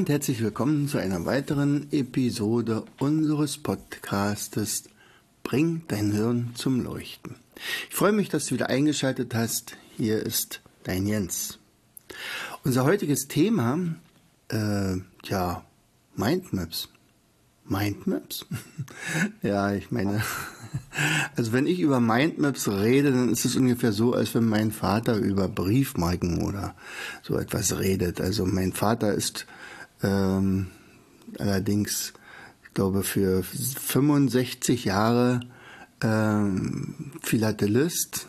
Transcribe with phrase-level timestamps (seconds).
[0.00, 4.84] Und herzlich willkommen zu einer weiteren Episode unseres Podcastes
[5.42, 7.36] Bring dein Hirn zum Leuchten.
[7.90, 9.76] Ich freue mich, dass du wieder eingeschaltet hast.
[9.98, 11.58] Hier ist dein Jens.
[12.64, 13.78] Unser heutiges Thema,
[14.48, 15.66] äh, ja,
[16.16, 16.88] Mindmaps.
[17.66, 18.46] Mindmaps?
[19.42, 20.22] ja, ich meine,
[21.36, 25.16] also wenn ich über Mindmaps rede, dann ist es ungefähr so, als wenn mein Vater
[25.16, 26.74] über Briefmarken oder
[27.22, 28.18] so etwas redet.
[28.22, 29.46] Also mein Vater ist
[30.02, 30.68] ähm,
[31.38, 32.12] allerdings,
[32.64, 35.40] ich glaube, für 65 Jahre
[36.02, 38.26] ähm, Philatelist,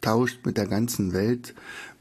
[0.00, 1.54] tauscht mit der ganzen Welt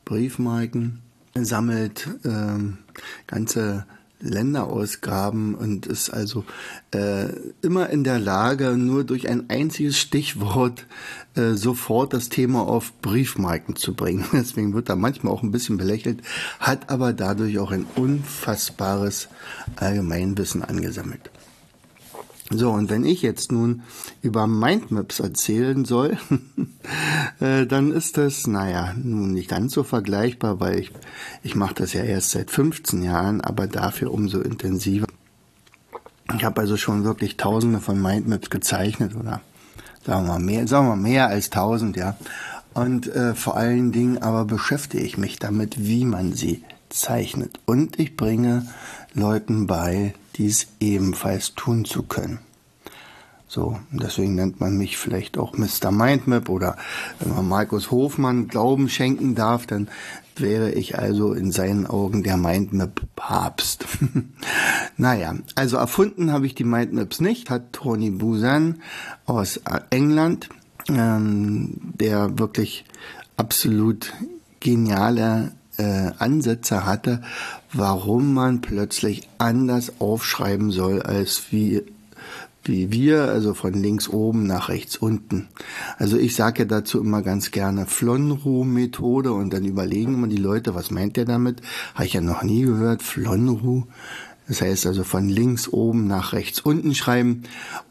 [0.05, 1.01] Briefmarken,
[1.35, 2.79] sammelt ähm,
[3.27, 3.85] ganze
[4.23, 6.45] Länderausgaben und ist also
[6.91, 7.27] äh,
[7.61, 10.87] immer in der Lage, nur durch ein einziges Stichwort
[11.35, 14.25] äh, sofort das Thema auf Briefmarken zu bringen.
[14.33, 16.21] Deswegen wird er manchmal auch ein bisschen belächelt,
[16.59, 19.27] hat aber dadurch auch ein unfassbares
[19.75, 21.29] Allgemeinwissen angesammelt.
[22.57, 23.83] So, und wenn ich jetzt nun
[24.21, 26.17] über Mindmaps erzählen soll,
[27.39, 30.91] äh, dann ist das, naja, nun nicht ganz so vergleichbar, weil ich,
[31.41, 35.07] ich mache das ja erst seit 15 Jahren, aber dafür umso intensiver.
[36.35, 39.41] Ich habe also schon wirklich tausende von Mindmaps gezeichnet oder
[40.05, 42.17] sagen wir mehr, sagen wir mehr als tausend, ja.
[42.73, 47.59] Und äh, vor allen Dingen aber beschäftige ich mich damit, wie man sie zeichnet.
[47.65, 48.67] Und ich bringe
[49.13, 52.39] Leuten bei, dies ebenfalls tun zu können.
[53.47, 55.91] So, deswegen nennt man mich vielleicht auch Mr.
[55.91, 56.75] Mindmap oder
[57.19, 59.89] wenn man Markus Hofmann Glauben schenken darf, dann
[60.35, 63.85] wäre ich also in seinen Augen der Mindmap-Papst.
[64.97, 68.81] naja, also erfunden habe ich die Mindmaps nicht, hat Tony Busan
[69.27, 69.61] aus
[69.91, 70.49] England,
[70.89, 72.85] ähm, der wirklich
[73.37, 74.13] absolut
[74.59, 77.21] geniale äh, Ansätze hatte,
[77.71, 81.83] warum man plötzlich anders aufschreiben soll, als wie
[82.65, 85.49] wie wir, also von links oben nach rechts unten.
[85.97, 90.73] Also ich sage ja dazu immer ganz gerne Flonru-Methode und dann überlegen immer die Leute,
[90.73, 91.61] was meint der damit?
[91.93, 93.83] Habe ich ja noch nie gehört, Flonru.
[94.47, 97.43] Das heißt also von links oben nach rechts unten schreiben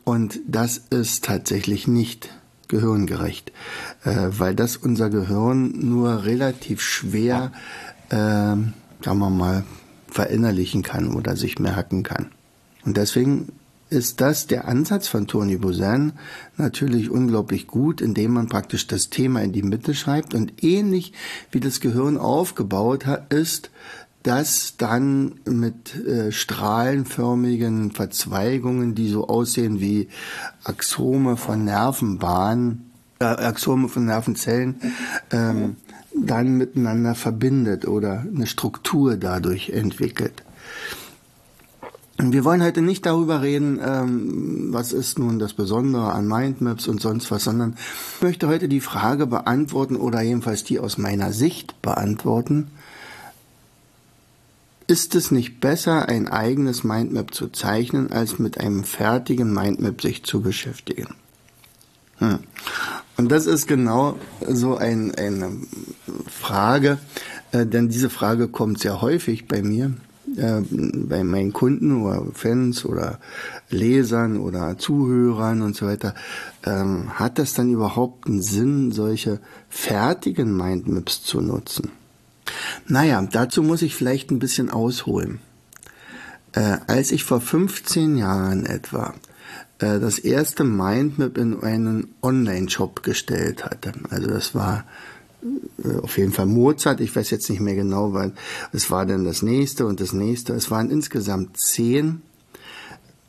[0.05, 2.31] und das ist tatsächlich nicht
[2.73, 3.53] gehirngerecht,
[4.05, 7.53] äh, weil das unser Gehirn nur relativ schwer,
[8.09, 8.73] äh, sagen
[9.05, 9.65] wir mal,
[10.09, 12.33] verinnerlichen kann oder sich merken kann.
[12.85, 13.53] Und deswegen
[13.91, 16.15] ist das der Ansatz von Tony Buzan
[16.57, 21.13] natürlich unglaublich gut, indem man praktisch das Thema in die Mitte schreibt und ähnlich
[21.51, 23.71] wie das Gehirn aufgebaut ist,
[24.23, 30.09] das dann mit äh, strahlenförmigen Verzweigungen, die so aussehen wie
[30.65, 34.81] Axome von Nervenbahnen, äh, Axome von Nervenzellen,
[35.31, 35.77] ähm,
[36.15, 40.43] dann miteinander verbindet oder eine Struktur dadurch entwickelt.
[42.19, 47.01] Wir wollen heute nicht darüber reden, ähm, was ist nun das Besondere an Mindmaps und
[47.01, 47.75] sonst was, sondern
[48.17, 52.71] ich möchte heute die Frage beantworten oder jedenfalls die aus meiner Sicht beantworten,
[54.87, 60.25] ist es nicht besser, ein eigenes Mindmap zu zeichnen, als mit einem fertigen Mindmap sich
[60.25, 61.15] zu beschäftigen?
[62.19, 62.39] Hm.
[63.17, 65.51] Und das ist genau so ein, eine
[66.29, 66.99] Frage,
[67.53, 69.93] äh, denn diese Frage kommt sehr häufig bei mir,
[70.37, 73.19] äh, bei meinen Kunden oder Fans oder
[73.71, 76.15] Lesern oder Zuhörern und so weiter.
[76.65, 81.91] Ähm, hat das dann überhaupt einen Sinn, solche fertigen Mindmaps zu nutzen?
[82.87, 85.41] Naja, dazu muss ich vielleicht ein bisschen ausholen.
[86.53, 89.15] Äh, als ich vor 15 Jahren etwa
[89.79, 94.85] äh, das erste Mindmap in einen Online-Shop gestellt hatte, also das war
[95.83, 98.33] äh, auf jeden Fall Mozart, ich weiß jetzt nicht mehr genau, weil
[98.73, 102.23] es war dann das nächste und das nächste, es waren insgesamt zehn,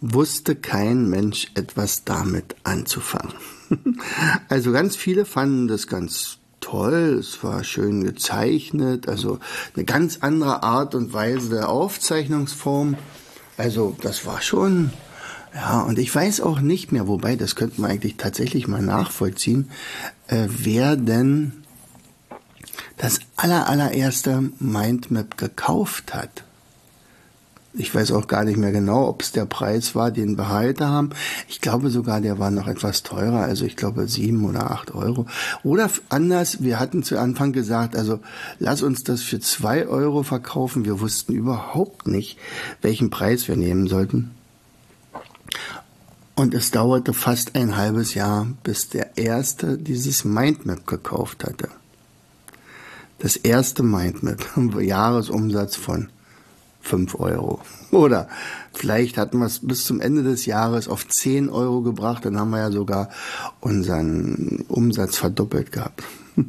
[0.01, 3.33] wusste kein Mensch etwas damit anzufangen.
[4.49, 9.39] also ganz viele fanden das ganz toll, es war schön gezeichnet, also
[9.75, 12.95] eine ganz andere Art und Weise der Aufzeichnungsform.
[13.57, 14.91] Also das war schon,
[15.53, 19.69] ja, und ich weiß auch nicht mehr, wobei, das könnte man eigentlich tatsächlich mal nachvollziehen,
[20.27, 21.51] äh, wer denn
[22.95, 26.45] das aller, allererste Mindmap gekauft hat.
[27.75, 30.87] Ich weiß auch gar nicht mehr genau, ob es der Preis war, den wir heute
[30.87, 31.09] haben.
[31.49, 33.39] Ich glaube sogar, der war noch etwas teurer.
[33.39, 35.25] Also ich glaube sieben oder acht Euro.
[35.63, 38.19] Oder anders, wir hatten zu Anfang gesagt, also
[38.59, 40.85] lass uns das für zwei Euro verkaufen.
[40.85, 42.37] Wir wussten überhaupt nicht,
[42.83, 44.31] welchen Preis wir nehmen sollten.
[46.35, 51.69] Und es dauerte fast ein halbes Jahr, bis der Erste dieses Mindmap gekauft hatte.
[53.17, 54.45] Das erste Mindmap,
[54.79, 56.09] Jahresumsatz von
[56.83, 57.61] 5 Euro.
[57.91, 58.27] Oder
[58.73, 62.51] vielleicht hatten wir es bis zum Ende des Jahres auf 10 Euro gebracht, dann haben
[62.51, 63.09] wir ja sogar
[63.59, 66.03] unseren Umsatz verdoppelt gehabt.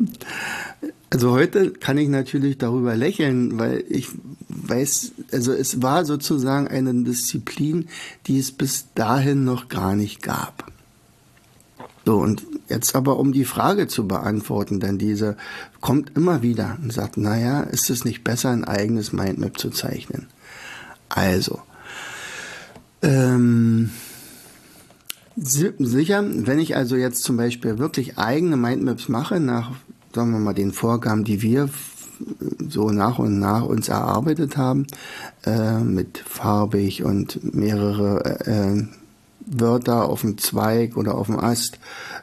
[1.10, 4.08] Also heute kann ich natürlich darüber lächeln, weil ich
[4.48, 7.86] weiß, also es war sozusagen eine Disziplin,
[8.26, 10.72] die es bis dahin noch gar nicht gab.
[12.04, 15.36] So, und jetzt aber um die Frage zu beantworten, denn diese
[15.80, 20.26] kommt immer wieder und sagt, naja, ist es nicht besser, ein eigenes Mindmap zu zeichnen?
[21.08, 21.60] Also,
[23.02, 23.90] ähm,
[25.36, 29.72] sicher, wenn ich also jetzt zum Beispiel wirklich eigene Mindmaps mache, nach,
[30.14, 31.68] sagen wir mal, den Vorgaben, die wir
[32.68, 34.86] so nach und nach uns erarbeitet haben,
[35.44, 38.84] äh, mit farbig und mehrere äh,
[39.46, 41.78] Wörter auf dem Zweig oder auf dem Ast,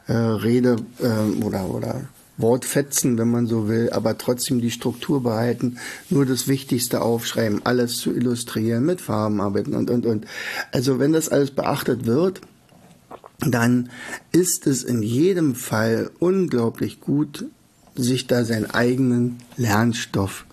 [0.08, 2.02] äh, Rede äh, oder, oder
[2.38, 5.78] Wortfetzen, wenn man so will, aber trotzdem die Struktur behalten,
[6.10, 10.26] nur das Wichtigste aufschreiben, alles zu illustrieren, mit Farben arbeiten und, und, und.
[10.72, 12.42] Also wenn das alles beachtet wird,
[13.40, 13.90] dann
[14.32, 17.46] ist es in jedem Fall unglaublich gut,
[17.96, 20.46] sich da seinen eigenen Lernstoff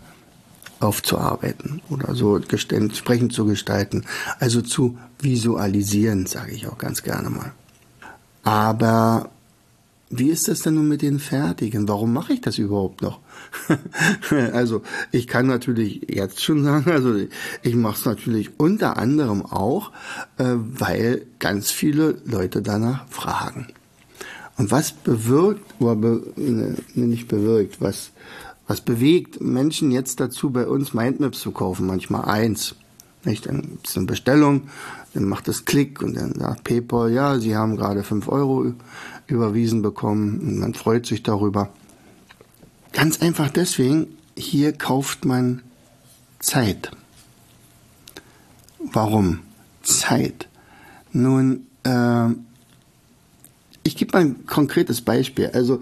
[0.81, 4.05] aufzuarbeiten oder so entsprechend zu gestalten,
[4.39, 7.53] also zu visualisieren, sage ich auch ganz gerne mal.
[8.45, 9.31] Aber
[10.11, 11.87] wie ist das denn nun mit den Fertigen?
[11.87, 13.21] Warum mache ich das überhaupt noch?
[14.53, 14.83] also
[15.13, 17.15] ich kann natürlich jetzt schon sagen, also
[17.63, 19.93] ich mache es natürlich unter anderem auch,
[20.39, 23.69] äh, weil ganz viele Leute danach fragen.
[24.57, 28.11] Und was bewirkt, oder be, ne, nicht bewirkt, was,
[28.69, 31.87] was bewegt Menschen jetzt dazu, bei uns Mindmaps zu kaufen?
[31.87, 32.77] Manchmal eins.
[33.25, 33.47] Nicht?
[33.47, 34.69] Dann gibt es eine Bestellung,
[35.15, 38.75] dann macht es Klick und dann sagt PayPal, ja, Sie haben gerade fünf Euro
[39.27, 41.71] überwiesen bekommen und man freut sich darüber.
[42.93, 45.63] Ganz einfach deswegen, hier kauft man
[46.39, 46.91] Zeit.
[48.93, 49.41] Warum?
[49.83, 50.49] Zeit.
[51.13, 52.29] Nun, äh,
[53.83, 55.51] ich gebe mal ein konkretes Beispiel.
[55.53, 55.81] Also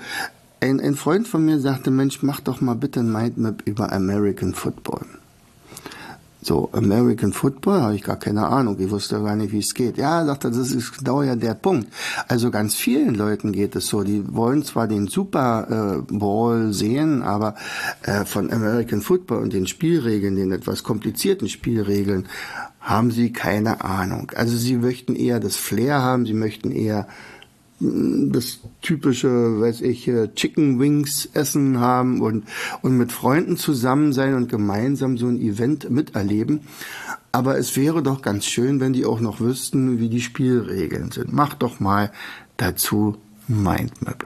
[0.66, 4.54] ein, ein Freund von mir sagte, Mensch, mach doch mal bitte ein Mindmap über American
[4.54, 5.06] Football.
[6.42, 8.76] So, American Football habe ich gar keine Ahnung.
[8.78, 9.96] Ich wusste gar nicht, wie es geht.
[9.96, 11.88] Ja, sagt er, das ist genau ja der Punkt.
[12.28, 14.04] Also ganz vielen Leuten geht es so.
[14.04, 17.56] Die wollen zwar den Super äh, Bowl sehen, aber
[18.02, 22.28] äh, von American Football und den Spielregeln, den etwas komplizierten Spielregeln,
[22.78, 24.30] haben sie keine Ahnung.
[24.36, 27.08] Also sie möchten eher das Flair haben, sie möchten eher
[27.78, 32.44] das typische, weiß ich, Chicken Wings essen haben und,
[32.82, 36.60] und mit Freunden zusammen sein und gemeinsam so ein Event miterleben.
[37.32, 41.34] Aber es wäre doch ganz schön, wenn die auch noch wüssten, wie die Spielregeln sind.
[41.34, 42.10] Mach doch mal
[42.56, 44.24] dazu Mindmap.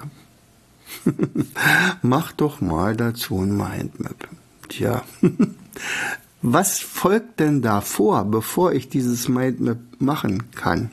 [2.03, 4.29] Mach doch mal dazu ein Mindmap.
[4.69, 5.03] Tja.
[6.43, 10.91] Was folgt denn davor, bevor ich dieses Mindmap machen kann?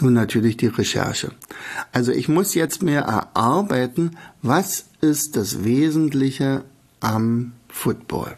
[0.00, 1.32] Nun natürlich die Recherche.
[1.92, 6.64] Also ich muss jetzt mir erarbeiten, was ist das Wesentliche
[7.00, 8.34] am Football.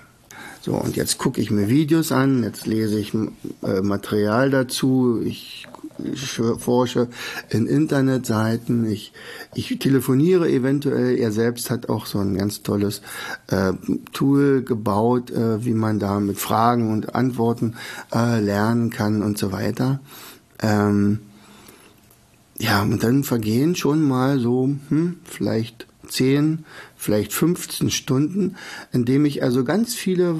[0.64, 5.68] So, und jetzt gucke ich mir Videos an, jetzt lese ich äh, Material dazu, ich,
[6.02, 7.08] ich forsche
[7.50, 9.12] in Internetseiten, ich,
[9.54, 11.18] ich telefoniere eventuell.
[11.18, 13.02] Er selbst hat auch so ein ganz tolles
[13.48, 13.74] äh,
[14.14, 17.74] Tool gebaut, äh, wie man da mit Fragen und Antworten
[18.14, 20.00] äh, lernen kann und so weiter.
[20.62, 21.18] Ähm,
[22.58, 26.64] ja, und dann vergehen schon mal so, hm, vielleicht 10,
[26.96, 28.56] vielleicht 15 Stunden,
[28.92, 30.36] indem ich also ganz viele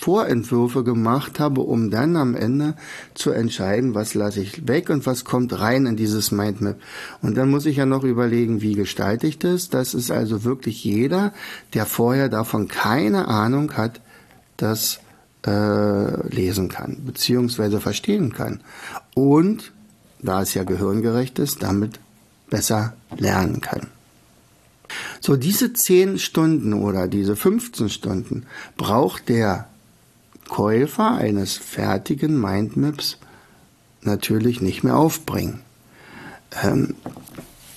[0.00, 2.76] Vorentwürfe gemacht habe, um dann am Ende
[3.14, 6.76] zu entscheiden, was lasse ich weg und was kommt rein in dieses Mindmap.
[7.22, 9.68] Und dann muss ich ja noch überlegen, wie gestalte ich das.
[9.70, 11.32] Das ist also wirklich jeder,
[11.74, 14.00] der vorher davon keine Ahnung hat,
[14.56, 15.00] das
[15.46, 18.60] äh, lesen kann, beziehungsweise verstehen kann.
[19.14, 19.72] Und
[20.26, 21.98] da es ja gehirngerecht ist, damit
[22.50, 23.88] besser lernen kann.
[25.20, 29.68] So, diese 10 Stunden oder diese 15 Stunden braucht der
[30.48, 33.18] Käufer eines fertigen Mindmaps
[34.02, 35.60] natürlich nicht mehr aufbringen.
[36.62, 36.94] Ähm,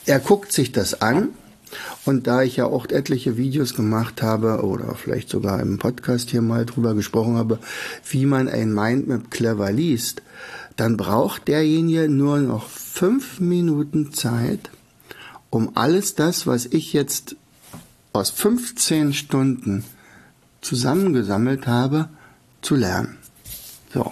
[0.06, 1.30] er guckt sich das an,
[2.06, 6.42] Und da ich ja auch etliche Videos gemacht habe oder vielleicht sogar im Podcast hier
[6.42, 7.60] mal drüber gesprochen habe,
[8.10, 10.22] wie man ein Mindmap clever liest,
[10.80, 14.70] dann braucht derjenige nur noch fünf Minuten Zeit,
[15.50, 17.36] um alles das, was ich jetzt
[18.14, 19.84] aus 15 Stunden
[20.62, 22.10] zusammengesammelt habe,
[22.62, 23.18] zu lernen.
[23.94, 24.12] So.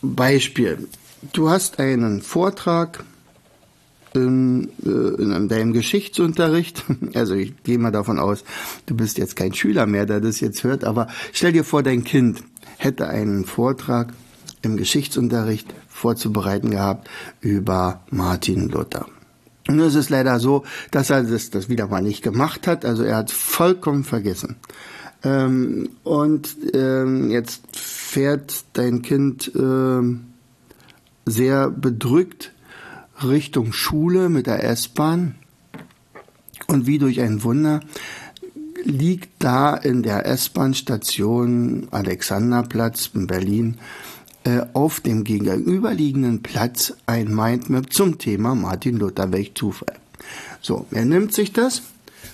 [0.00, 0.88] Beispiel.
[1.32, 3.04] Du hast einen Vortrag
[4.14, 6.84] in, äh, in deinem Geschichtsunterricht.
[7.14, 8.42] Also ich gehe mal davon aus,
[8.86, 12.04] du bist jetzt kein Schüler mehr, der das jetzt hört, aber stell dir vor, dein
[12.04, 12.42] Kind
[12.78, 14.12] hätte einen Vortrag
[14.62, 17.08] im Geschichtsunterricht vorzubereiten gehabt
[17.40, 19.06] über Martin Luther.
[19.68, 22.84] Und es leider so, dass er das, das wieder mal nicht gemacht hat.
[22.84, 24.56] Also er hat vollkommen vergessen.
[25.24, 30.26] Ähm, und ähm, jetzt fährt dein Kind ähm,
[31.26, 32.52] sehr bedrückt
[33.22, 35.36] Richtung Schule mit der S-Bahn.
[36.66, 37.80] Und wie durch ein Wunder
[38.84, 43.78] liegt da in der S-Bahn-Station Alexanderplatz in Berlin
[44.74, 49.32] auf dem gegenüberliegenden Platz ein Mindmap zum Thema Martin Luther.
[49.32, 49.94] Welch Zufall.
[50.60, 51.82] So, er nimmt sich das,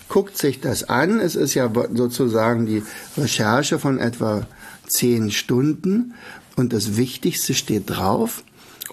[0.08, 1.20] guckt sich das an.
[1.20, 2.82] Es ist ja sozusagen die
[3.16, 4.46] Recherche von etwa
[4.86, 6.14] zehn Stunden
[6.56, 8.42] und das Wichtigste steht drauf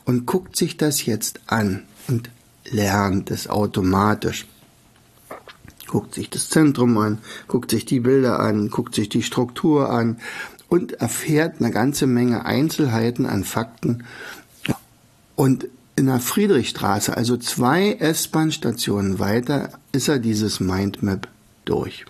[0.06, 2.30] und guckt sich das jetzt an und
[2.70, 4.46] lernt es automatisch.
[5.88, 10.18] Guckt sich das Zentrum an, guckt sich die Bilder an, guckt sich die Struktur an
[10.70, 14.04] und erfährt eine ganze Menge Einzelheiten an Fakten.
[15.36, 21.28] Und in der Friedrichstraße, also zwei S-Bahn-Stationen weiter, ist er dieses Mindmap
[21.64, 22.06] durch.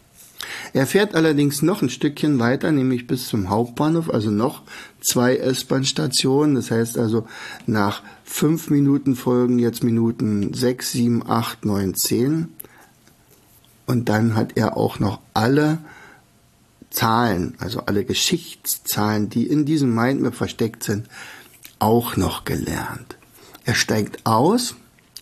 [0.74, 4.64] Er fährt allerdings noch ein Stückchen weiter, nämlich bis zum Hauptbahnhof, also noch
[5.02, 6.56] zwei S-Bahn-Stationen.
[6.56, 7.28] Das heißt also,
[7.66, 12.50] nach fünf Minuten folgen jetzt Minuten sechs, sieben, acht, neun, zehn.
[13.86, 15.80] Und dann hat er auch noch alle
[16.96, 21.08] Zahlen, also alle Geschichtszahlen, die in diesem Mindmap versteckt sind,
[21.78, 23.18] auch noch gelernt.
[23.66, 24.76] Er steigt aus,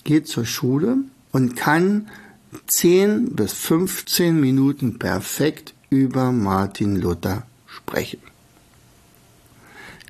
[0.04, 0.98] geht zur Schule
[1.32, 2.10] und kann
[2.68, 8.20] 10 bis 15 Minuten perfekt über Martin Luther sprechen.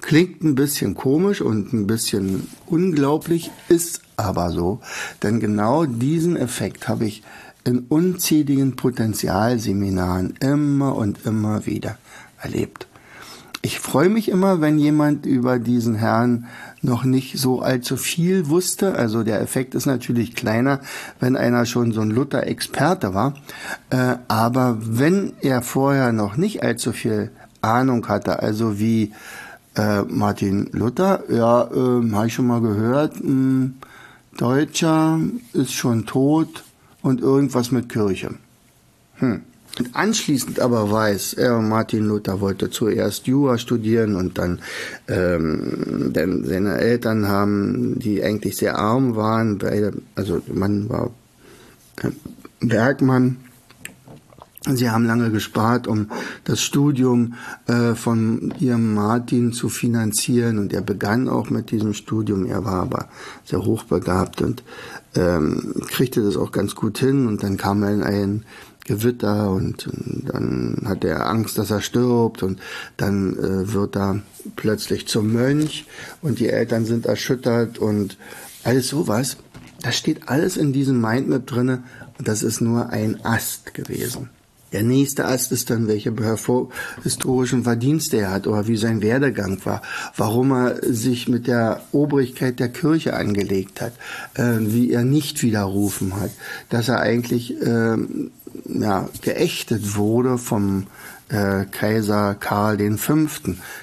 [0.02, 4.82] Klingt ein bisschen komisch und ein bisschen unglaublich, ist aber so,
[5.22, 7.24] denn genau diesen Effekt habe ich
[7.64, 11.98] in unzähligen Potenzialseminaren immer und immer wieder
[12.42, 12.88] erlebt.
[13.66, 16.48] Ich freue mich immer, wenn jemand über diesen Herrn
[16.82, 18.96] noch nicht so allzu viel wusste.
[18.96, 20.82] Also der Effekt ist natürlich kleiner,
[21.22, 23.36] wenn einer schon so ein Luther-Experte war.
[23.90, 29.14] Äh, aber wenn er vorher noch nicht allzu viel Ahnung hatte, also wie
[29.78, 33.76] äh, Martin Luther, ja, äh, habe ich schon mal gehört, hm,
[34.36, 35.20] Deutscher
[35.54, 36.66] ist schon tot,
[37.04, 38.32] und irgendwas mit Kirche.
[39.18, 39.42] Hm.
[39.80, 44.60] Und anschließend aber weiß, er, Martin Luther wollte zuerst Jura studieren und dann,
[45.08, 51.12] ähm, denn seine Eltern haben, die eigentlich sehr arm waren, beide, also Mann war
[52.60, 53.38] Bergmann,
[54.66, 56.10] Sie haben lange gespart, um
[56.46, 57.34] das Studium
[57.68, 62.46] äh, von ihrem Martin zu finanzieren und er begann auch mit diesem Studium.
[62.46, 63.10] Er war aber
[63.44, 64.64] sehr hochbegabt und
[65.16, 68.46] ähm, kriegte das auch ganz gut hin und dann kam er in ein
[68.86, 72.60] Gewitter und, und dann hat er Angst, dass er stirbt und
[72.98, 74.22] dann äh, wird er
[74.56, 75.86] plötzlich zum Mönch
[76.22, 78.18] und die Eltern sind erschüttert und
[78.64, 79.38] alles sowas.
[79.82, 81.84] Das steht alles in diesem Mindmap drinne
[82.18, 84.30] und das ist nur ein Ast gewesen.
[84.74, 86.14] Der nächste Ast ist dann, welche
[87.04, 89.82] historischen Verdienste er hat oder wie sein Werdegang war,
[90.18, 93.94] warum er sich mit der Obrigkeit der Kirche angelegt hat,
[94.34, 96.32] äh, wie er nicht widerrufen hat,
[96.70, 97.98] dass er eigentlich äh,
[98.66, 100.88] ja, geächtet wurde vom
[101.30, 103.28] äh, Kaiser Karl V.,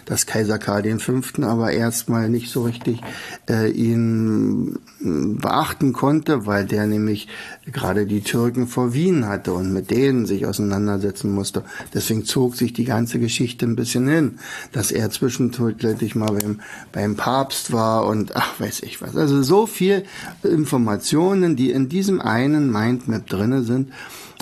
[0.05, 1.43] dass Kaiser Karl V.
[1.43, 3.01] aber erstmal nicht so richtig
[3.49, 7.29] äh, ihn beachten konnte, weil der nämlich
[7.67, 11.65] gerade die Türken vor Wien hatte und mit denen sich auseinandersetzen musste.
[11.95, 14.39] Deswegen zog sich die ganze Geschichte ein bisschen hin,
[14.73, 16.61] dass er zwischenzeitlich mal beim,
[16.93, 19.17] beim Papst war und ach, weiß ich was.
[19.17, 20.05] Also so viel
[20.43, 23.93] Informationen, die in diesem einen Mindmap drinne sind.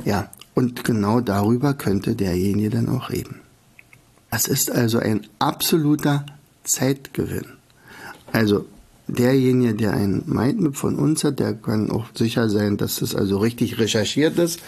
[0.04, 0.28] Ja,
[0.58, 3.36] und genau darüber könnte derjenige dann auch reden.
[4.28, 6.26] Es ist also ein absoluter
[6.64, 7.46] Zeitgewinn.
[8.32, 8.64] Also
[9.06, 13.38] derjenige, der ein Mindmap von uns hat, der kann auch sicher sein, dass das also
[13.38, 14.58] richtig recherchiert ist.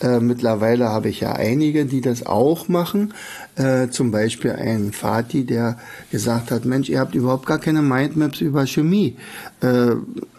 [0.00, 3.14] Äh, mittlerweile habe ich ja einige, die das auch machen.
[3.54, 5.78] Äh, zum Beispiel ein Vati, der
[6.10, 9.16] gesagt hat, Mensch, ihr habt überhaupt gar keine Mindmaps über Chemie.
[9.60, 9.92] Äh,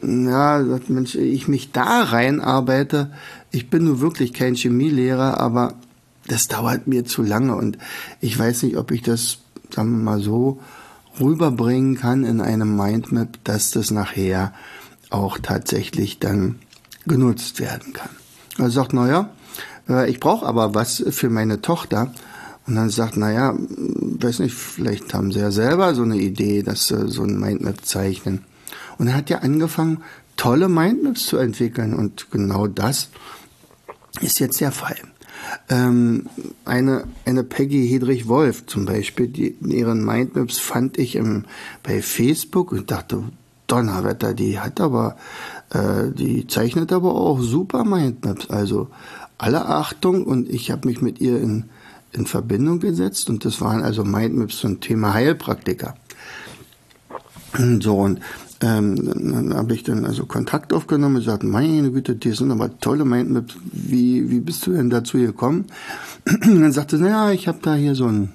[0.04, 3.12] ja, Mensch, ich mich da reinarbeite,
[3.52, 5.76] ich bin nun wirklich kein Chemielehrer, aber
[6.28, 7.78] das dauert mir zu lange und
[8.20, 9.40] ich weiß nicht, ob ich das,
[9.74, 10.60] sagen wir mal so,
[11.20, 14.54] rüberbringen kann in einem Mindmap, dass das nachher
[15.10, 16.60] auch tatsächlich dann
[17.06, 18.10] genutzt werden kann.
[18.58, 19.30] Er sagt, naja,
[19.90, 22.14] äh, ich brauche aber was für meine Tochter.
[22.66, 26.88] Und dann sagt, naja, weiß nicht, vielleicht haben sie ja selber so eine Idee, dass
[26.88, 28.44] sie so ein Mindmap zeichnen.
[28.98, 30.04] Und er hat ja angefangen,
[30.38, 31.94] tolle Mindmaps zu entwickeln.
[31.94, 33.10] Und genau das
[34.22, 34.98] ist jetzt der Fall.
[35.70, 36.28] Ähm,
[36.66, 41.46] eine, eine Peggy Hedrich Wolf zum Beispiel, die, ihren Mindmaps fand ich im,
[41.84, 43.24] bei Facebook und dachte,
[43.68, 45.18] Donnerwetter, die hat aber,
[45.72, 48.50] äh, die zeichnet aber auch super Mindmaps.
[48.50, 48.88] Also
[49.38, 51.66] alle Achtung und ich habe mich mit ihr in,
[52.14, 55.96] in Verbindung gesetzt und das waren also Mindmaps zum Thema Heilpraktiker.
[57.80, 58.20] So und
[58.62, 62.80] ähm, dann habe ich dann also Kontakt aufgenommen und gesagt, meine Güte, die sind aber
[62.80, 63.56] tolle Mindmaps.
[63.72, 65.66] Wie, wie bist du denn dazu gekommen?
[66.26, 68.34] Und dann sagte sie, naja, ich habe da hier so ein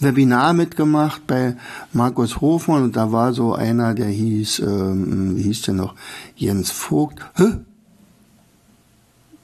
[0.00, 1.56] Webinar mitgemacht bei
[1.92, 5.94] Markus Hofmann und da war so einer, der hieß, ähm, wie hieß der noch,
[6.36, 7.20] Jens Vogt.
[7.34, 7.54] Hä?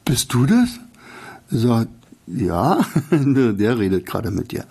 [0.04, 0.68] Bist du das?
[1.50, 1.90] Sagt,
[2.26, 4.64] ja, der redet gerade mit dir.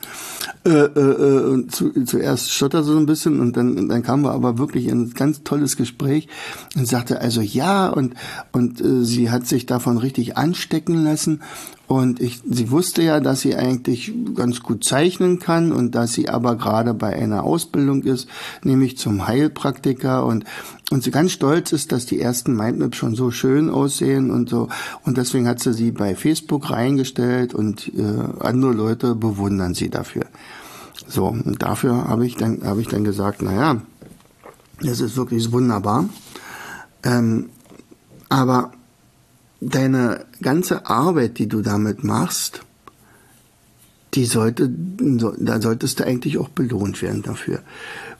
[0.66, 4.58] Äh, äh, äh, zu, zuerst stotterte so ein bisschen und dann, dann kamen wir aber
[4.58, 6.30] wirklich in ein ganz tolles Gespräch
[6.78, 8.14] und sagte also ja und,
[8.54, 11.42] und äh, sie hat sich davon richtig anstecken lassen
[11.88, 16.30] und ich, sie wusste ja, dass sie eigentlich ganz gut zeichnen kann und dass sie
[16.30, 18.28] aber gerade bei einer Ausbildung ist,
[18.64, 20.46] nämlich zum Heilpraktiker und,
[20.92, 24.70] und sie ganz stolz ist, dass die ersten Mindmaps schon so schön aussehen und so.
[25.04, 28.02] Und deswegen hat sie sie bei Facebook reingestellt und äh,
[28.40, 30.26] andere Leute bewundern sie dafür.
[31.08, 33.82] So, und dafür habe ich dann, habe ich dann gesagt, naja,
[34.82, 36.08] das ist wirklich wunderbar.
[37.04, 37.50] Ähm,
[38.30, 38.72] aber
[39.70, 42.62] deine ganze Arbeit, die du damit machst,
[44.14, 47.62] die sollte, da solltest du eigentlich auch belohnt werden dafür.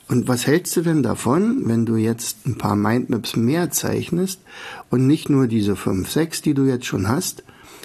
[0.08, 4.40] Und was hältst du denn davon, wenn du jetzt ein paar Mindmaps mehr zeichnest
[4.90, 7.42] und nicht nur diese fünf, sechs, die du jetzt schon hast,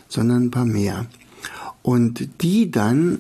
[0.08, 1.06] sondern ein paar mehr?
[1.82, 3.20] Und die dann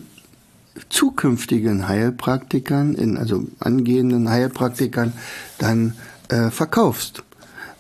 [0.90, 5.14] zukünftigen Heilpraktikern, in, also angehenden Heilpraktikern,
[5.58, 5.94] dann
[6.30, 7.24] äh, verkaufst.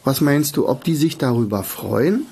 [0.03, 2.25] Was meinst du, ob die sich darüber freuen?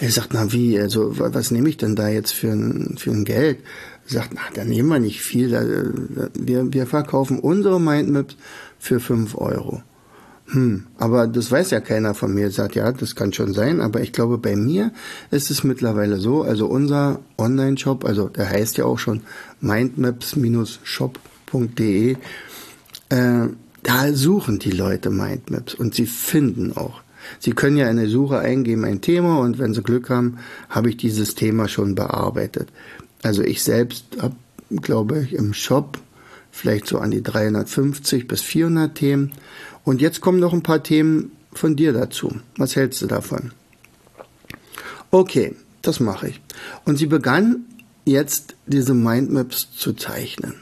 [0.00, 3.24] Er sagt, na wie, also was nehme ich denn da jetzt für ein, für ein
[3.24, 3.58] Geld?
[4.06, 5.50] Er sagt, na, da nehmen wir nicht viel.
[6.34, 8.36] wir, wir verkaufen unsere Mindmaps
[8.78, 9.82] für fünf Euro.
[10.50, 12.50] Hm, aber das weiß ja keiner von mir.
[12.50, 14.92] Sagt, ja, das kann schon sein, aber ich glaube, bei mir
[15.30, 19.20] ist es mittlerweile so, also unser Online-Shop, also der heißt ja auch schon
[19.60, 22.16] mindmaps-shop.de,
[23.10, 23.46] äh,
[23.82, 27.02] da suchen die Leute Mindmaps und sie finden auch.
[27.38, 30.38] Sie können ja in der Suche eingeben ein Thema und wenn Sie Glück haben,
[30.68, 32.68] habe ich dieses Thema schon bearbeitet.
[33.22, 34.36] Also ich selbst habe,
[34.70, 35.98] glaube ich, im Shop
[36.50, 39.32] vielleicht so an die 350 bis 400 Themen.
[39.84, 42.36] Und jetzt kommen noch ein paar Themen von dir dazu.
[42.56, 43.52] Was hältst du davon?
[45.10, 46.40] Okay, das mache ich.
[46.84, 47.64] Und sie begann
[48.04, 50.54] jetzt diese Mindmaps zu zeichnen.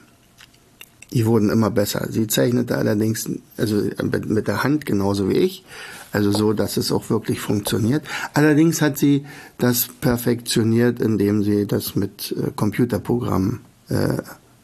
[1.13, 2.07] Die wurden immer besser.
[2.11, 5.65] Sie zeichnete allerdings, also mit der Hand genauso wie ich,
[6.13, 8.03] also so, dass es auch wirklich funktioniert.
[8.35, 9.27] Allerdings hat sie
[9.59, 14.23] das perfektioniert, indem sie das mit äh, Computerprogrammen äh,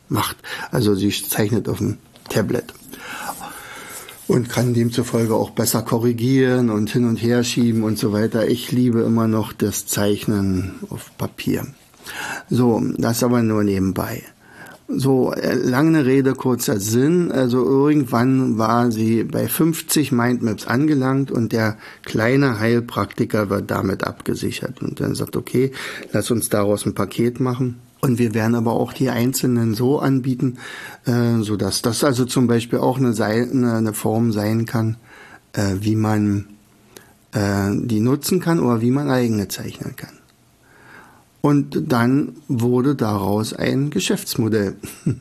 [0.09, 0.37] macht.
[0.70, 2.72] Also sie zeichnet auf dem Tablet
[4.28, 8.48] und kann demzufolge auch besser korrigieren und hin und her schieben und so weiter.
[8.48, 11.66] Ich liebe immer noch das Zeichnen auf Papier.
[12.48, 14.22] So, das aber nur nebenbei.
[14.94, 17.33] So, äh, lange Rede, kurzer Sinn.
[17.33, 24.83] Also irgendwann war sie bei 50 Mindmaps angelangt und der kleine Heilpraktiker wird damit abgesichert.
[24.83, 25.72] Und dann sagt, okay,
[26.12, 27.81] lass uns daraus ein Paket machen.
[28.00, 30.59] Und wir werden aber auch die einzelnen so anbieten,
[31.07, 34.96] äh, so dass das also zum Beispiel auch eine, eine, eine Form sein kann,
[35.52, 36.46] äh, wie man
[37.33, 40.21] äh, die nutzen kann oder wie man eigene zeichnen kann.
[41.42, 44.76] Und dann wurde daraus ein Geschäftsmodell.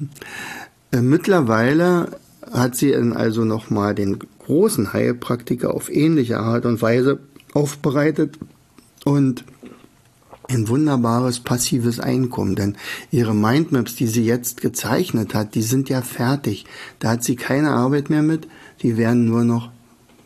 [0.93, 2.19] Äh, mittlerweile
[2.51, 7.19] hat sie also nochmal den großen Heilpraktiker auf ähnliche Art und Weise
[7.53, 8.37] aufbereitet
[9.05, 9.45] und
[10.49, 12.75] ein wunderbares passives Einkommen, denn
[13.09, 16.65] ihre Mindmaps, die sie jetzt gezeichnet hat, die sind ja fertig.
[16.99, 18.47] Da hat sie keine Arbeit mehr mit,
[18.81, 19.70] die werden nur noch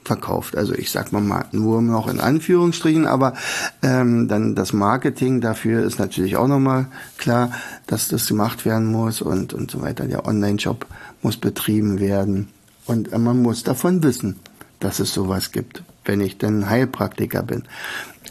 [0.05, 0.55] verkauft.
[0.55, 3.33] Also ich sag mal, nur noch in Anführungsstrichen, aber
[3.81, 6.87] ähm, dann das Marketing dafür ist natürlich auch nochmal
[7.17, 7.51] klar,
[7.87, 10.05] dass das gemacht werden muss und, und so weiter.
[10.05, 10.85] Der Online-Shop
[11.21, 12.49] muss betrieben werden
[12.85, 14.39] und man muss davon wissen,
[14.79, 15.83] dass es sowas gibt.
[16.05, 17.63] wenn ich dann Heilpraktiker bin.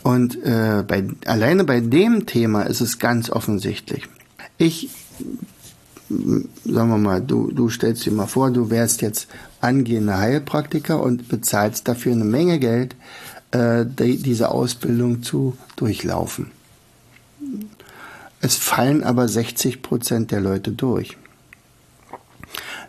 [0.02, 4.08] Und äh, bei, alleine bei dem Thema ist es ganz offensichtlich.
[4.58, 4.90] Ich,
[6.08, 9.28] sagen wir mal, du, du stellst dir mal vor, du wärst jetzt
[9.60, 12.94] angehender Heilpraktiker und bezahlst dafür eine Menge Geld,
[13.52, 16.50] äh, die, diese Ausbildung zu durchlaufen.
[18.40, 21.16] Es fallen aber 60 Prozent der Leute durch.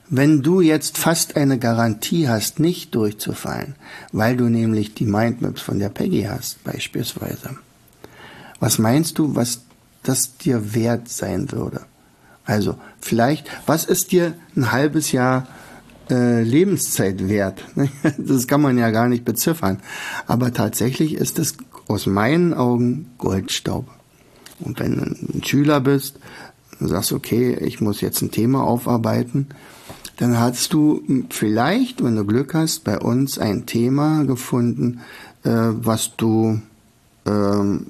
[0.08, 3.75] Wenn du jetzt fast eine Garantie hast, nicht durchzufallen,
[4.12, 7.58] weil du nämlich die Mindmaps von der Peggy hast, beispielsweise,
[8.60, 9.62] was meinst du, was
[10.04, 11.82] das dir wert sein würde?
[12.45, 15.47] Also vielleicht, was ist dir ein halbes Jahr
[16.10, 17.63] äh, Lebenszeit wert?
[18.17, 19.79] Das kann man ja gar nicht beziffern.
[20.27, 23.88] Aber tatsächlich ist es aus meinen Augen Goldstaub.
[24.60, 26.19] Und wenn du ein Schüler bist,
[26.79, 29.47] sagst, okay, ich muss jetzt ein Thema aufarbeiten,
[30.17, 35.01] dann hast du vielleicht, wenn du Glück hast, bei uns ein Thema gefunden,
[35.43, 36.62] äh, was du
[37.25, 37.88] ähm,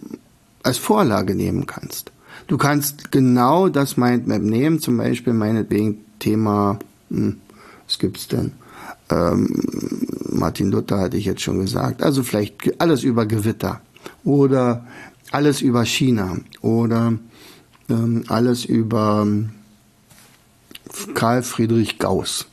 [0.63, 2.12] als Vorlage nehmen kannst.
[2.48, 7.38] Du kannst genau das Mindmap nehmen, zum Beispiel meinetwegen Thema, hm,
[7.86, 8.52] was gibt's denn?
[9.10, 9.48] Ähm,
[10.30, 12.04] Martin Luther hatte ich jetzt schon gesagt.
[12.04, 13.82] Also vielleicht alles über Gewitter
[14.24, 14.86] oder
[15.32, 17.13] alles über China oder
[17.89, 19.28] ähm, alles über
[21.13, 22.48] Karl Friedrich Gauss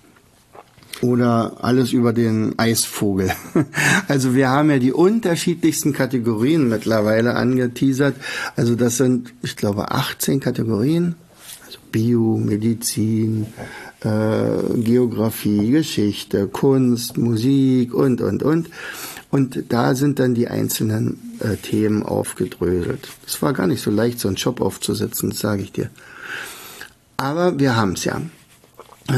[1.03, 3.31] oder alles über den Eisvogel.
[4.09, 8.17] Also wir haben ja die unterschiedlichsten Kategorien mittlerweile angeteasert.
[8.57, 11.15] Also das sind, ich glaube, 18 Kategorien.
[11.67, 13.47] Also Bio, Medizin,
[14.01, 18.71] äh, Geografie, Geschichte, Kunst, Musik und, und, und.
[19.31, 23.09] Und da sind dann die einzelnen äh, Themen aufgedröselt.
[23.27, 25.91] Es war gar nicht so leicht, so einen Job aufzusetzen, sage ich dir.
[27.17, 28.21] Aber wir haben es ja.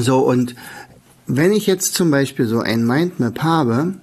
[0.00, 0.54] So, und
[1.26, 3.94] wenn ich jetzt zum Beispiel so ein Mindmap habe,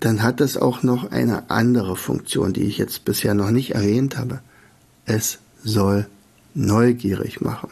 [0.00, 4.18] dann hat das auch noch eine andere Funktion, die ich jetzt bisher noch nicht erwähnt
[4.18, 4.40] habe.
[5.04, 6.06] Es soll
[6.54, 7.70] neugierig machen.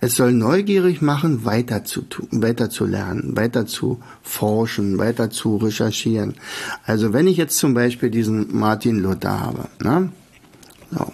[0.00, 5.58] Es soll neugierig machen, weiter zu, tun, weiter zu lernen, weiter zu forschen, weiter zu
[5.58, 6.34] recherchieren.
[6.84, 10.10] Also wenn ich jetzt zum Beispiel diesen Martin Luther habe, ne?
[10.90, 11.12] so,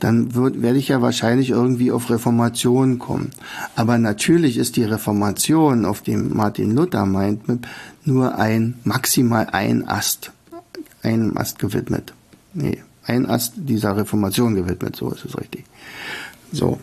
[0.00, 3.30] dann wird, werde ich ja wahrscheinlich irgendwie auf Reformation kommen.
[3.76, 7.42] Aber natürlich ist die Reformation, auf dem Martin Luther meint,
[8.04, 10.32] nur ein, maximal ein Ast,
[11.02, 12.12] ein Ast gewidmet.
[12.54, 15.64] Nee, ein Ast dieser Reformation gewidmet, so ist es richtig.
[16.52, 16.78] So.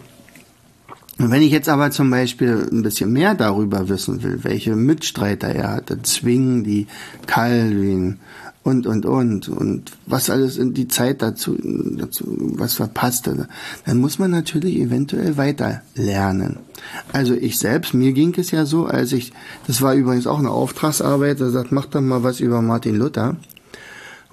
[1.19, 5.47] Und wenn ich jetzt aber zum Beispiel ein bisschen mehr darüber wissen will, welche Mitstreiter
[5.47, 6.85] er hatte, Zwingli,
[7.25, 8.19] Calvin,
[8.67, 12.25] und, und, und, und was alles in die Zeit dazu, dazu
[12.57, 13.47] was verpasste,
[13.85, 16.57] dann muss man natürlich eventuell weiter lernen.
[17.13, 19.31] Also ich selbst, mir ging es ja so, als ich,
[19.67, 23.37] das war übrigens auch eine Auftragsarbeit, da sagt, mach doch mal was über Martin Luther.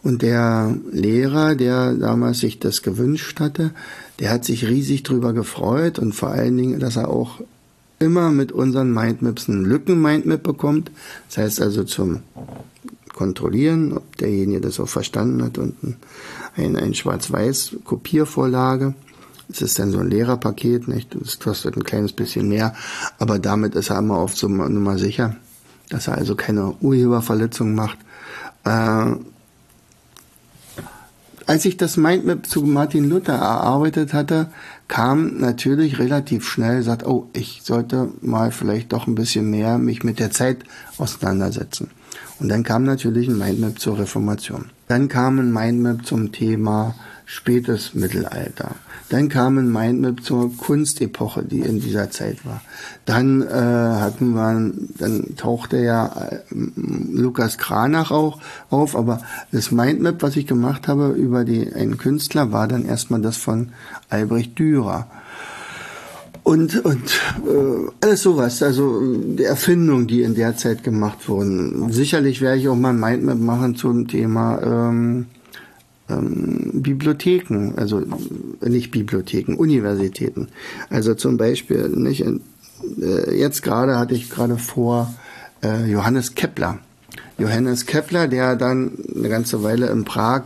[0.03, 3.71] Und der Lehrer, der damals sich das gewünscht hatte,
[4.19, 7.41] der hat sich riesig drüber gefreut und vor allen Dingen, dass er auch
[8.01, 10.91] immer mit unseren Mindmaps einen Lücken-Mindmap bekommt.
[11.29, 12.23] Das heißt also zum
[13.15, 15.77] kontrollieren, ob derjenige das auch verstanden hat und
[16.57, 18.95] ein, ein schwarz-weiß Kopiervorlage.
[19.49, 21.17] Es ist dann so ein Lehrerpaket, nicht?
[21.19, 22.75] Das kostet ein kleines bisschen mehr,
[23.19, 25.37] aber damit ist er immer auf so Nummer sicher,
[25.91, 27.99] dass er also keine Urheberverletzung macht.
[28.65, 29.15] Äh,
[31.47, 34.49] als ich das Mindmap zu Martin Luther erarbeitet hatte,
[34.89, 40.05] kam natürlich relativ schnell, sagt, oh, ich sollte mal vielleicht doch ein bisschen mehr mich
[40.05, 40.65] mit der Zeit
[40.97, 41.91] auseinandersetzen.
[42.41, 44.71] Und dann kam natürlich ein Mindmap zur Reformation.
[44.89, 46.95] Dann kam ein Mindmap zum Thema
[47.27, 48.75] spätes Mittelalter.
[49.09, 52.61] Dann kam ein Mindmap zur Kunstepoche, die in dieser Zeit war.
[53.05, 59.21] Dann äh, hatten wir, dann tauchte ja äh, Lukas Kranach auch auf, aber
[59.53, 63.73] das Mindmap, was ich gemacht habe über die, einen Künstler, war dann erstmal das von
[64.11, 65.07] Albrecht Dürer
[66.45, 71.91] und, und äh, alles sowas, also die Erfindungen, die in der Zeit gemacht wurden.
[71.91, 75.27] Sicherlich werde ich auch mal ein Mindmap machen zum Thema ähm,
[76.11, 78.03] ähm, Bibliotheken, also
[78.61, 80.49] nicht Bibliotheken, Universitäten.
[80.91, 85.15] Also zum Beispiel, nicht, äh, jetzt gerade hatte ich gerade vor
[85.63, 86.79] äh, Johannes Kepler.
[87.39, 90.43] Johannes Kepler, der dann eine ganze Weile in Prag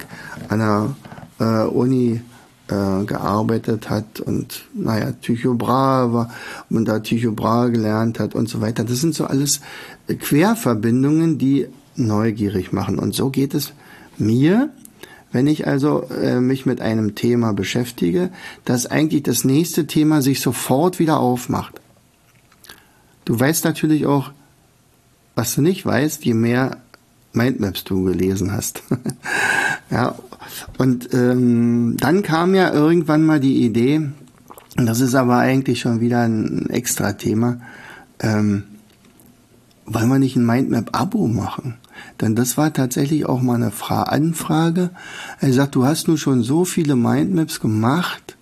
[0.49, 0.97] an der
[1.41, 2.23] äh, Uni
[2.69, 6.31] äh, gearbeitet hat und naja, Tycho Brahe war
[6.71, 8.85] und da Tycho Brahe gelernt hat und so weiter.
[8.85, 9.61] Das sind so alles
[10.07, 12.99] Querverbindungen, die neugierig machen.
[12.99, 13.73] Und so geht es
[14.17, 14.71] mir,
[15.33, 18.31] wenn ich also äh, mich mit einem Thema beschäftige,
[18.65, 21.81] dass eigentlich das nächste Thema sich sofort wieder aufmacht.
[23.25, 24.31] Du weißt natürlich auch,
[25.35, 26.79] was du nicht weißt, je mehr
[27.33, 28.83] Mindmaps du gelesen hast.
[29.91, 30.17] ja,
[30.79, 34.11] und ähm, dann kam ja irgendwann mal die Idee,
[34.77, 37.61] das ist aber eigentlich schon wieder ein extra Thema,
[38.21, 38.65] ähm,
[39.87, 41.75] wollen wir nicht ein Mindmap-Abo machen?
[42.21, 44.91] Denn das war tatsächlich auch mal eine Fra Anfrage.
[45.41, 48.39] Er sagt, du hast nun schon so viele Mindmaps gemacht,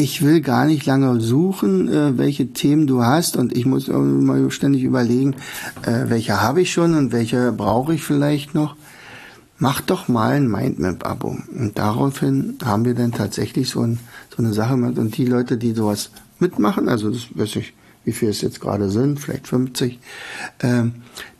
[0.00, 4.48] ich will gar nicht lange suchen, äh, welche Themen du hast und ich muss mal
[4.52, 5.34] ständig überlegen,
[5.82, 8.76] äh, welche habe ich schon und welche brauche ich vielleicht noch.
[9.58, 11.36] Mach doch mal ein Mindmap-Abo.
[11.52, 13.98] Und daraufhin haben wir dann tatsächlich so, ein,
[14.34, 14.98] so eine Sache mit.
[14.98, 18.88] Und die Leute, die sowas mitmachen, also das weiß ich, wie viel es jetzt gerade
[18.88, 19.98] sind, vielleicht 50,
[20.60, 20.84] äh,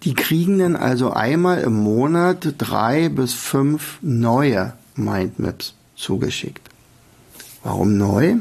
[0.02, 6.68] die kriegen dann also einmal im Monat drei bis fünf neue Mindmaps zugeschickt.
[7.62, 8.36] Warum neu?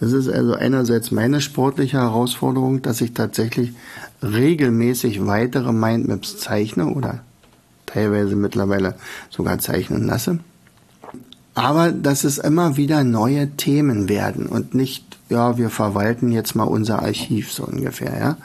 [0.00, 3.72] Das ist also einerseits meine sportliche Herausforderung, dass ich tatsächlich
[4.22, 7.20] regelmäßig weitere Mindmaps zeichne oder
[7.88, 8.94] teilweise mittlerweile
[9.30, 10.38] sogar zeichnen lasse.
[11.54, 16.64] Aber dass es immer wieder neue Themen werden und nicht, ja, wir verwalten jetzt mal
[16.64, 18.36] unser Archiv so ungefähr, ja.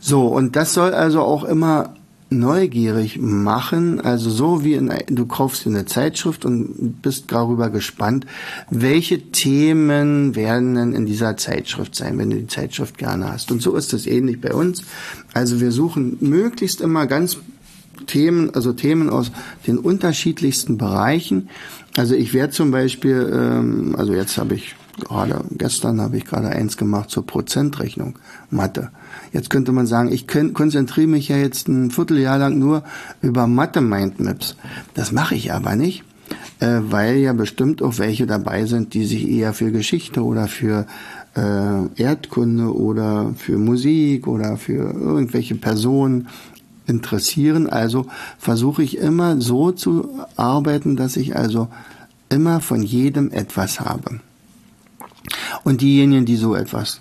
[0.00, 1.94] So, und das soll also auch immer
[2.30, 8.26] neugierig machen, also so wie in, du kaufst dir eine Zeitschrift und bist darüber gespannt,
[8.70, 13.52] welche Themen werden denn in dieser Zeitschrift sein, wenn du die Zeitschrift gerne hast.
[13.52, 14.82] Und so ist es ähnlich bei uns.
[15.32, 17.38] Also wir suchen möglichst immer ganz
[18.06, 19.32] Themen, also Themen aus
[19.66, 21.48] den unterschiedlichsten Bereichen.
[21.96, 26.48] Also ich werde zum Beispiel, ähm, also jetzt habe ich gerade, gestern habe ich gerade
[26.48, 28.18] eins gemacht zur Prozentrechnung,
[28.50, 28.90] Mathe.
[29.32, 32.84] Jetzt könnte man sagen, ich konzentriere mich ja jetzt ein Vierteljahr lang nur
[33.20, 34.56] über Mathe-Mindmaps.
[34.94, 36.04] Das mache ich aber nicht,
[36.60, 40.86] äh, weil ja bestimmt auch welche dabei sind, die sich eher für Geschichte oder für
[41.36, 46.28] äh, Erdkunde oder für Musik oder für irgendwelche Personen
[46.86, 47.68] interessieren.
[47.68, 48.06] Also
[48.38, 51.68] versuche ich immer so zu arbeiten, dass ich also
[52.28, 54.20] immer von jedem etwas habe.
[55.62, 57.00] Und diejenigen, die so etwas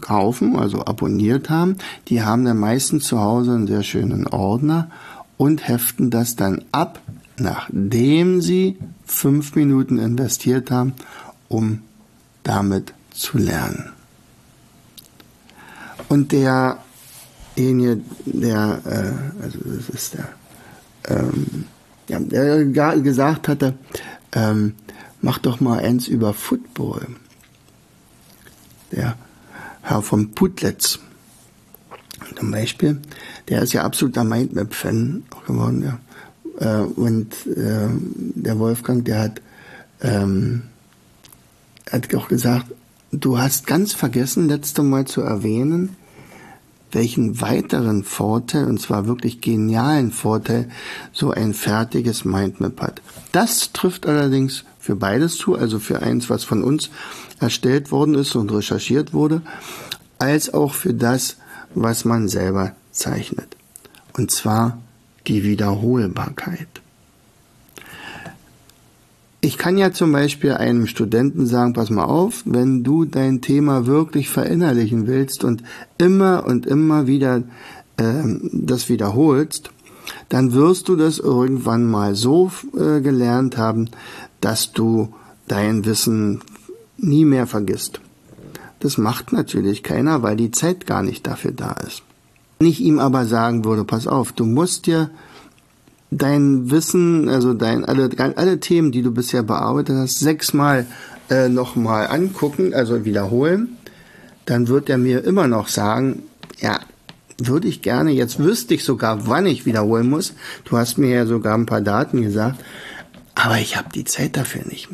[0.00, 1.76] kaufen, also abonniert haben,
[2.08, 4.90] die haben dann meistens zu Hause einen sehr schönen Ordner
[5.36, 7.00] und heften das dann ab,
[7.38, 10.94] nachdem sie fünf Minuten investiert haben,
[11.48, 11.80] um
[12.42, 13.90] damit zu lernen.
[16.08, 16.32] Und
[17.58, 20.28] derjenige, der, äh, also das ist der,
[21.08, 21.64] ähm,
[22.08, 23.74] ja, der gesagt hatte,
[24.32, 24.74] ähm,
[25.20, 27.06] mach doch mal eins über Football.
[28.92, 29.16] Der
[29.82, 31.00] Herr von Putlitz
[32.36, 33.00] zum Beispiel,
[33.48, 35.82] der ist ja absoluter Mindmap-Fan geworden.
[35.82, 36.80] Ja.
[36.80, 37.88] Äh, und äh,
[38.34, 39.42] der Wolfgang, der hat,
[40.02, 40.62] ähm,
[41.90, 42.66] hat auch gesagt,
[43.12, 45.96] du hast ganz vergessen, letzte Mal zu erwähnen,
[46.92, 50.68] welchen weiteren Vorteil, und zwar wirklich genialen Vorteil,
[51.12, 53.02] so ein fertiges Mindmap hat.
[53.32, 56.90] Das trifft allerdings für beides zu, also für eins, was von uns
[57.40, 59.42] erstellt worden ist und recherchiert wurde,
[60.18, 61.36] als auch für das,
[61.74, 63.56] was man selber zeichnet.
[64.16, 64.78] Und zwar
[65.26, 66.68] die Wiederholbarkeit.
[69.48, 73.86] Ich kann ja zum Beispiel einem Studenten sagen, pass mal auf, wenn du dein Thema
[73.86, 75.62] wirklich verinnerlichen willst und
[75.96, 77.44] immer und immer wieder
[77.96, 79.70] äh, das wiederholst,
[80.28, 83.88] dann wirst du das irgendwann mal so äh, gelernt haben,
[84.42, 85.14] dass du
[85.46, 86.42] dein Wissen
[86.98, 88.02] nie mehr vergisst.
[88.80, 92.02] Das macht natürlich keiner, weil die Zeit gar nicht dafür da ist.
[92.58, 95.08] Wenn ich ihm aber sagen würde, pass auf, du musst dir
[96.10, 100.86] dein Wissen, also dein, alle, alle Themen, die du bisher bearbeitet hast, sechsmal
[101.30, 103.76] äh, nochmal angucken, also wiederholen,
[104.46, 106.22] dann wird er mir immer noch sagen,
[106.60, 106.80] ja,
[107.40, 110.34] würde ich gerne, jetzt wüsste ich sogar, wann ich wiederholen muss.
[110.64, 112.64] Du hast mir ja sogar ein paar Daten gesagt,
[113.34, 114.88] aber ich habe die Zeit dafür nicht.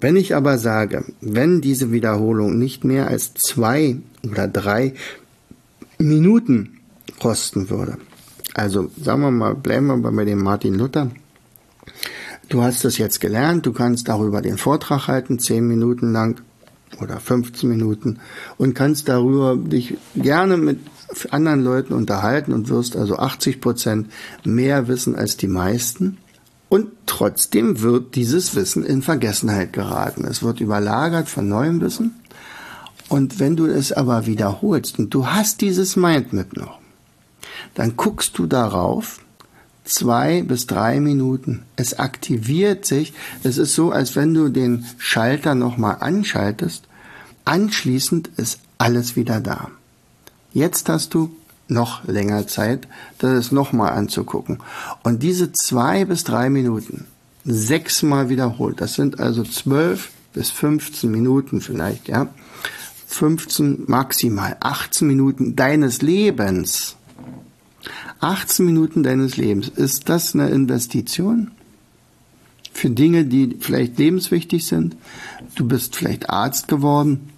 [0.00, 4.94] Wenn ich aber sage, wenn diese Wiederholung nicht mehr als zwei oder drei
[5.98, 6.80] Minuten
[7.20, 7.98] kosten würde,
[8.52, 11.10] also sagen wir mal, bleiben wir bei dem Martin Luther.
[12.48, 16.42] Du hast das jetzt gelernt, du kannst darüber den Vortrag halten, zehn Minuten lang
[17.00, 18.18] oder 15 Minuten
[18.58, 20.78] und kannst darüber dich gerne mit
[21.30, 24.10] anderen Leuten unterhalten und wirst also 80 Prozent
[24.44, 26.18] mehr wissen als die meisten.
[26.68, 30.24] Und trotzdem wird dieses Wissen in Vergessenheit geraten.
[30.24, 32.14] Es wird überlagert von neuem Wissen.
[33.08, 36.80] Und wenn du es aber wiederholst und du hast dieses Mindmap noch,
[37.74, 39.20] dann guckst du darauf
[39.84, 41.62] zwei bis drei Minuten.
[41.76, 43.12] Es aktiviert sich.
[43.42, 46.84] Es ist so, als wenn du den Schalter nochmal anschaltest.
[47.44, 49.70] Anschließend ist alles wieder da.
[50.52, 51.34] Jetzt hast du
[51.68, 54.58] noch länger Zeit, das nochmal anzugucken.
[55.02, 57.06] Und diese zwei bis drei Minuten
[57.44, 62.28] sechsmal wiederholt, das sind also zwölf bis 15 Minuten vielleicht, ja,
[63.06, 66.96] 15 maximal 18 Minuten deines Lebens.
[68.24, 69.68] 18 Minuten deines Lebens.
[69.68, 71.50] Ist das eine Investition?
[72.72, 74.96] Für Dinge, die vielleicht lebenswichtig sind.
[75.54, 77.30] Du bist vielleicht Arzt geworden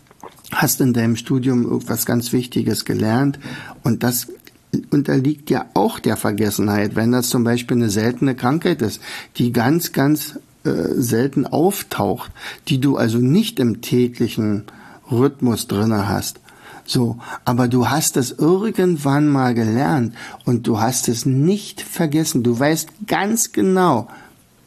[0.52, 3.38] hast in deinem Studium irgendwas ganz Wichtiges gelernt
[3.82, 4.28] und das
[4.90, 9.00] unterliegt ja auch der Vergessenheit, wenn das zum Beispiel eine seltene Krankheit ist,
[9.38, 12.30] die ganz, ganz äh, selten auftaucht,
[12.68, 14.64] die du also nicht im täglichen
[15.10, 16.40] Rhythmus drinne hast.
[16.86, 22.44] So, aber du hast es irgendwann mal gelernt und du hast es nicht vergessen.
[22.44, 24.08] Du weißt ganz genau,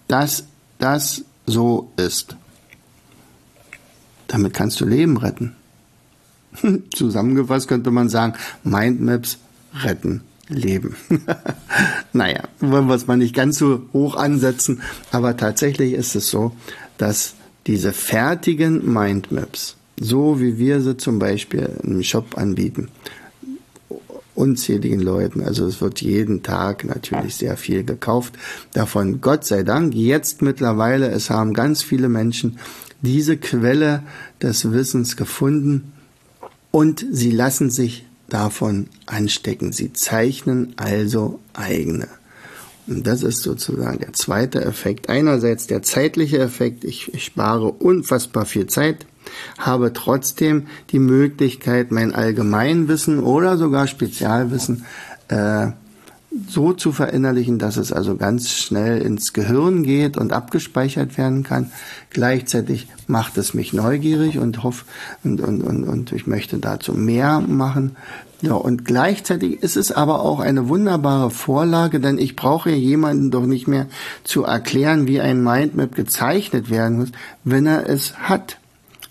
[0.08, 0.43] dass
[0.79, 2.36] das so ist.
[4.27, 5.55] Damit kannst du Leben retten.
[6.93, 9.38] Zusammengefasst könnte man sagen, Mindmaps
[9.84, 10.95] retten Leben.
[12.13, 16.55] naja, wollen wir es mal nicht ganz so hoch ansetzen, aber tatsächlich ist es so,
[16.97, 17.36] dass
[17.67, 22.90] diese fertigen Mindmaps, so wie wir sie zum Beispiel im Shop anbieten,
[24.36, 25.42] unzähligen Leuten.
[25.42, 28.34] Also es wird jeden Tag natürlich sehr viel gekauft.
[28.74, 32.58] Davon Gott sei Dank jetzt mittlerweile, es haben ganz viele Menschen
[33.02, 34.04] diese Quelle
[34.42, 35.94] des Wissens gefunden
[36.72, 39.72] und sie lassen sich davon anstecken.
[39.72, 42.08] Sie zeichnen also eigene.
[42.88, 45.10] Und das ist sozusagen der zweite Effekt.
[45.10, 49.06] Einerseits der zeitliche Effekt, ich, ich spare unfassbar viel Zeit,
[49.58, 54.86] habe trotzdem die Möglichkeit, mein Allgemeinwissen oder sogar Spezialwissen
[55.30, 55.68] äh,
[56.48, 61.72] so zu verinnerlichen, dass es also ganz schnell ins Gehirn geht und abgespeichert werden kann.
[62.12, 64.86] Gleichzeitig macht es mich neugierig und hoffe
[65.24, 67.96] und, und, und, und ich möchte dazu mehr machen.
[68.42, 73.46] Ja, und gleichzeitig ist es aber auch eine wunderbare Vorlage, denn ich brauche jemanden doch
[73.46, 73.88] nicht mehr
[74.24, 77.10] zu erklären, wie ein Mindmap gezeichnet werden muss,
[77.44, 78.58] wenn er es hat.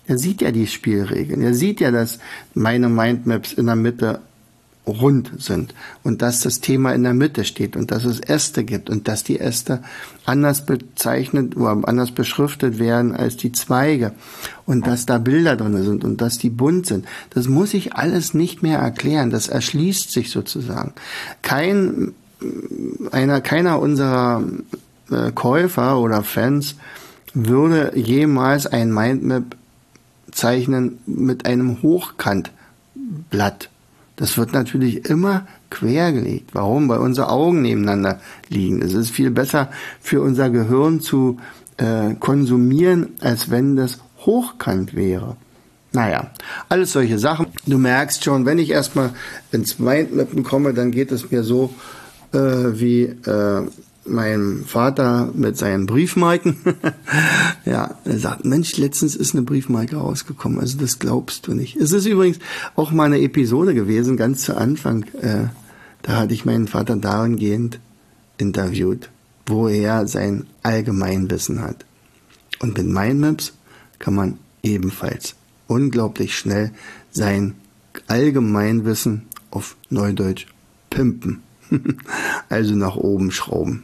[0.09, 1.43] Er sieht ja die Spielregeln.
[1.43, 2.17] Er sieht ja, dass
[2.55, 4.21] meine Mindmaps in der Mitte
[4.87, 8.89] rund sind und dass das Thema in der Mitte steht und dass es Äste gibt
[8.89, 9.83] und dass die Äste
[10.25, 14.13] anders bezeichnet oder anders beschriftet werden als die Zweige
[14.65, 17.05] und dass da Bilder drin sind und dass die bunt sind.
[17.29, 19.29] Das muss ich alles nicht mehr erklären.
[19.29, 20.93] Das erschließt sich sozusagen.
[21.43, 22.13] Kein
[23.11, 24.43] einer, keiner unserer
[25.11, 26.77] äh, Käufer oder Fans
[27.35, 29.55] würde jemals ein Mindmap
[30.31, 33.69] zeichnen mit einem Hochkantblatt
[34.19, 36.49] das wird natürlich immer quergelegt.
[36.51, 36.89] Warum?
[36.89, 38.81] Weil unsere Augen nebeneinander liegen.
[38.81, 39.69] Es ist viel besser
[40.01, 41.37] für unser Gehirn zu
[41.77, 45.37] äh, konsumieren, als wenn das hochkant wäre.
[45.93, 46.31] Naja,
[46.67, 47.47] alles solche Sachen.
[47.65, 49.11] Du merkst schon, wenn ich erstmal
[49.53, 51.73] ins Mindmappen komme, dann geht es mir so
[52.33, 53.67] äh, wie äh,
[54.09, 56.57] mein Vater mit seinen Briefmarken.
[57.65, 60.59] ja, er sagt, Mensch, letztens ist eine Briefmarke rausgekommen.
[60.59, 61.75] Also das glaubst du nicht.
[61.75, 62.39] Es ist übrigens
[62.75, 65.03] auch mal eine Episode gewesen, ganz zu Anfang.
[65.21, 65.47] Äh,
[66.01, 67.79] da hatte ich meinen Vater dahingehend
[68.37, 69.09] interviewt,
[69.45, 71.85] wo er sein Allgemeinwissen hat.
[72.59, 73.53] Und mit Mindmaps
[73.99, 75.35] kann man ebenfalls
[75.67, 76.71] unglaublich schnell
[77.11, 77.55] sein
[78.07, 80.47] Allgemeinwissen auf Neudeutsch
[80.89, 81.41] pimpen.
[82.49, 83.83] also nach oben schrauben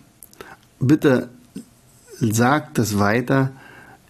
[0.87, 1.29] bitte
[2.19, 3.51] sagt es weiter.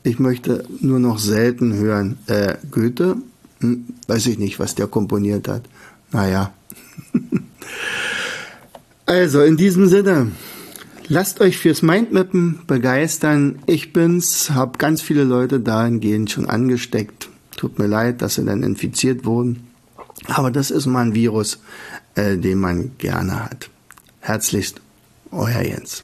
[0.03, 2.17] Ich möchte nur noch selten hören.
[2.27, 3.17] Äh, Goethe?
[3.59, 5.63] Hm, weiß ich nicht, was der komponiert hat.
[6.11, 6.53] Naja.
[9.05, 10.31] also, in diesem Sinne,
[11.07, 13.59] lasst euch fürs Mindmappen begeistern.
[13.65, 17.29] Ich bin's, habe ganz viele Leute dahingehend schon angesteckt.
[17.57, 19.67] Tut mir leid, dass sie dann infiziert wurden.
[20.27, 21.59] Aber das ist mal ein Virus,
[22.15, 23.69] äh, den man gerne hat.
[24.19, 24.81] Herzlichst,
[25.31, 26.03] euer Jens.